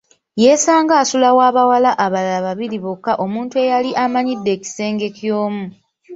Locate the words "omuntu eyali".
3.25-3.91